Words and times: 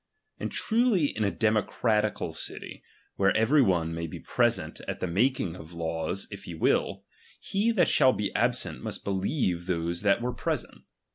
And 0.39 0.51
truly 0.51 1.15
in 1.15 1.23
a 1.23 1.29
democratical 1.29 2.33
city, 2.33 2.81
where 3.17 3.37
every 3.37 3.61
one 3.61 3.93
may 3.93 4.07
be 4.07 4.19
present 4.19 4.81
at 4.87 4.99
the 4.99 5.05
making 5.05 5.55
of 5.55 5.73
laws 5.73 6.27
if 6.31 6.45
he 6.45 6.55
will, 6.55 7.03
he 7.39 7.71
that 7.73 7.87
shall 7.87 8.11
be 8.11 8.33
absent, 8.33 8.81
must 8.81 9.03
believe 9.03 9.67
those 9.67 10.01
that 10.01 10.19
were 10.19 10.33
present. 10.33 10.85